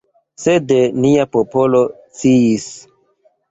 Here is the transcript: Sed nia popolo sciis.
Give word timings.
Sed 0.45 0.73
nia 1.03 1.27
popolo 1.37 1.83
sciis. 1.99 2.69